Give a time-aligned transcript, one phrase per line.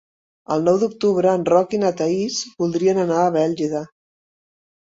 [0.53, 3.83] El nou d'octubre en Roc i na Thaís voldrien anar a Bèlgida.